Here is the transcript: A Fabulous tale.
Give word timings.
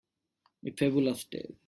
A 0.65 0.71
Fabulous 0.79 1.25
tale. 1.29 1.55